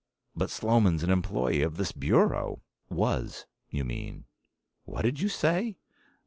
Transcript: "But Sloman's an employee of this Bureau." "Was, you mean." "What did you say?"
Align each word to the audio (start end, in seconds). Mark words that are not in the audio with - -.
"But 0.35 0.49
Sloman's 0.49 1.03
an 1.03 1.11
employee 1.11 1.61
of 1.61 1.77
this 1.77 1.91
Bureau." 1.91 2.63
"Was, 2.89 3.45
you 3.69 3.83
mean." 3.85 4.25
"What 4.85 5.03
did 5.03 5.19
you 5.19 5.29
say?" 5.29 5.77